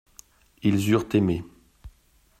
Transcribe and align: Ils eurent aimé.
Ils 0.63 0.89
eurent 0.91 1.13
aimé. 1.13 1.43